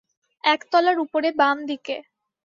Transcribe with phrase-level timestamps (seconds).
[0.43, 1.95] একতলার উপরে বাম দিকে।